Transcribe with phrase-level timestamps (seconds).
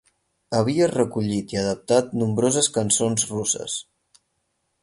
[0.59, 3.77] Havia recollit i adaptat nombroses cançons russes.